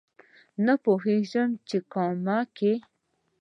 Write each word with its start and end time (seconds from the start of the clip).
نه 0.65 0.73
پوهېږم 0.83 1.49
چې 1.67 1.77
کامه 1.93 2.39
کې 2.57 2.73